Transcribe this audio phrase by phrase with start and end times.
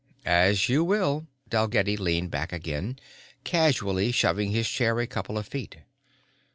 [0.25, 2.97] "As you will." Dalgetty leaned back again,
[3.43, 5.77] casually shoving his chair a couple of feet.